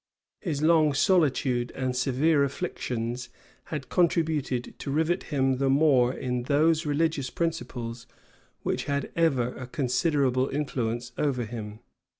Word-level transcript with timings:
His 0.39 0.63
long 0.63 0.95
solitude 0.95 1.71
and 1.75 1.95
severe 1.95 2.43
afflictions 2.43 3.29
had 3.65 3.89
contributed 3.89 4.73
to 4.79 4.89
rivet 4.89 5.25
him 5.25 5.57
the 5.57 5.69
more 5.69 6.11
in 6.11 6.41
those 6.41 6.87
religious 6.87 7.29
principles 7.29 8.07
which 8.63 8.85
had 8.85 9.11
ever 9.15 9.49
a 9.55 9.67
considerable 9.67 10.49
influence 10.49 11.11
over 11.19 11.45
him. 11.45 11.81